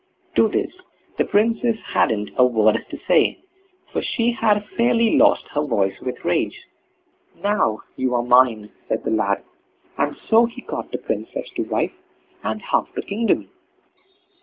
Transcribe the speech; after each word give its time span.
To 0.33 0.47
this 0.47 0.73
the 1.19 1.25
Princess 1.25 1.77
hadn't 1.85 2.31
a 2.35 2.43
word 2.43 2.83
to 2.89 2.97
say, 3.07 3.37
for 3.93 4.01
she 4.01 4.31
had 4.31 4.65
fairly 4.75 5.15
lost 5.15 5.47
her 5.49 5.61
voice 5.63 5.93
with 6.01 6.25
rage. 6.25 6.65
"Now 7.35 7.81
you 7.95 8.15
are 8.15 8.23
mine", 8.23 8.71
said 8.89 9.03
the 9.03 9.11
lad; 9.11 9.43
and 9.99 10.17
so 10.27 10.45
he 10.45 10.63
got 10.63 10.91
the 10.91 10.97
Princess 10.97 11.51
to 11.55 11.65
wife, 11.65 11.93
and 12.41 12.63
half 12.63 12.91
the 12.95 13.03
kingdom. 13.03 13.49